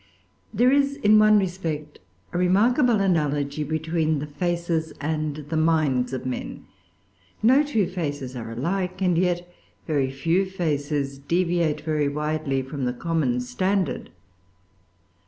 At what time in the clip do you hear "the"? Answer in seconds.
4.17-4.25, 5.49-5.55, 12.85-12.93